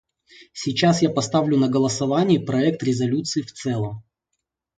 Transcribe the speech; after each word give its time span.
Сейчас 0.51 1.03
я 1.03 1.11
поставлю 1.11 1.57
на 1.57 1.67
голосование 1.69 2.39
проект 2.39 2.81
резолюции 2.81 3.43
в 3.43 3.51
целом. 3.53 4.03